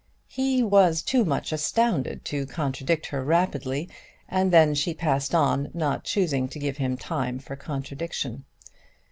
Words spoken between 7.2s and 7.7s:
for